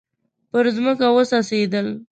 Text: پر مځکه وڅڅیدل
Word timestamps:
پر 0.51 0.63
مځکه 0.85 1.07
وڅڅیدل 1.15 1.87